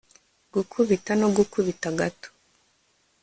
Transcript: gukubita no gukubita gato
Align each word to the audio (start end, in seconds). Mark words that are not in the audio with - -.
gukubita 0.53 1.11
no 1.21 1.27
gukubita 1.35 1.87
gato 1.99 2.29